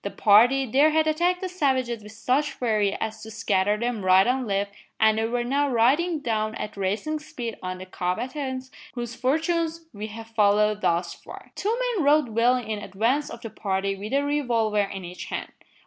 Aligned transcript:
The 0.03 0.09
party 0.09 0.65
there 0.65 0.89
had 0.89 1.05
attacked 1.05 1.41
the 1.41 1.47
savages 1.47 2.01
with 2.01 2.13
such 2.13 2.53
fury 2.53 2.95
as 2.99 3.21
to 3.21 3.29
scatter 3.29 3.77
them 3.77 4.03
right 4.03 4.25
and 4.25 4.47
left 4.47 4.73
and 4.99 5.19
they 5.19 5.25
were 5.25 5.43
now 5.43 5.69
riding 5.69 6.21
down 6.21 6.55
at 6.55 6.75
racing 6.75 7.19
speed 7.19 7.55
on 7.61 7.77
the 7.77 7.85
combatants, 7.85 8.71
whose 8.95 9.13
fortunes 9.13 9.85
we 9.93 10.07
have 10.07 10.25
followed 10.29 10.81
thus 10.81 11.13
far. 11.13 11.51
Two 11.53 11.77
men 11.97 12.03
rode 12.03 12.29
well 12.29 12.55
in 12.55 12.79
advance 12.79 13.29
of 13.29 13.41
the 13.41 13.51
party 13.51 13.95
with 13.95 14.11
a 14.13 14.23
revolver 14.23 14.81
in 14.81 15.05
each 15.05 15.25
hand. 15.25 15.51